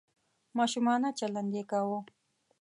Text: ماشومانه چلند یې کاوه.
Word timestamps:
ماشومانه 0.57 1.09
چلند 1.19 1.51
یې 1.57 1.63
کاوه. 1.71 1.99